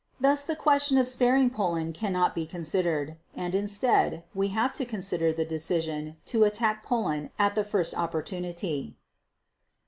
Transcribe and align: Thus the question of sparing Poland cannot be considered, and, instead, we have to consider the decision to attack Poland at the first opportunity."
Thus 0.19 0.41
the 0.41 0.55
question 0.55 0.97
of 0.97 1.07
sparing 1.07 1.51
Poland 1.51 1.93
cannot 1.93 2.33
be 2.33 2.47
considered, 2.47 3.17
and, 3.35 3.53
instead, 3.53 4.23
we 4.33 4.47
have 4.47 4.73
to 4.73 4.83
consider 4.83 5.31
the 5.31 5.45
decision 5.45 6.17
to 6.25 6.43
attack 6.43 6.81
Poland 6.81 7.29
at 7.37 7.53
the 7.53 7.63
first 7.63 7.93
opportunity." 7.93 8.97